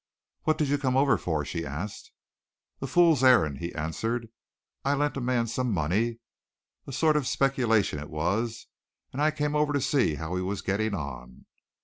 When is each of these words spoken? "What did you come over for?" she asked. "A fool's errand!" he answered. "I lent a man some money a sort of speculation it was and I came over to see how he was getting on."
"What 0.45 0.57
did 0.57 0.69
you 0.69 0.79
come 0.79 0.97
over 0.97 1.15
for?" 1.15 1.45
she 1.45 1.63
asked. 1.63 2.11
"A 2.81 2.87
fool's 2.87 3.23
errand!" 3.23 3.59
he 3.59 3.71
answered. 3.75 4.29
"I 4.83 4.95
lent 4.95 5.15
a 5.15 5.21
man 5.21 5.45
some 5.45 5.71
money 5.71 6.17
a 6.87 6.91
sort 6.91 7.15
of 7.15 7.27
speculation 7.27 7.99
it 7.99 8.09
was 8.09 8.65
and 9.13 9.21
I 9.21 9.29
came 9.29 9.55
over 9.55 9.71
to 9.73 9.79
see 9.79 10.15
how 10.15 10.33
he 10.35 10.41
was 10.41 10.63
getting 10.63 10.95
on." 10.95 11.45